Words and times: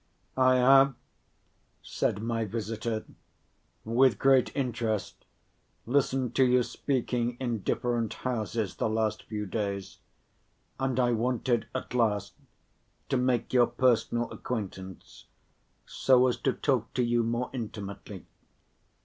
"I 0.35 0.55
have," 0.55 0.95
said 1.83 2.23
my 2.23 2.43
visitor, 2.43 3.05
"with 3.85 4.17
great 4.17 4.51
interest 4.55 5.25
listened 5.85 6.33
to 6.37 6.43
you 6.43 6.63
speaking 6.63 7.37
in 7.39 7.59
different 7.59 8.11
houses 8.15 8.77
the 8.77 8.89
last 8.89 9.21
few 9.27 9.45
days 9.45 9.99
and 10.79 10.99
I 10.99 11.11
wanted 11.11 11.67
at 11.75 11.93
last 11.93 12.33
to 13.09 13.17
make 13.17 13.53
your 13.53 13.67
personal 13.67 14.31
acquaintance, 14.31 15.27
so 15.85 16.25
as 16.25 16.37
to 16.37 16.53
talk 16.53 16.91
to 16.95 17.03
you 17.03 17.21
more 17.21 17.51
intimately. 17.53 18.25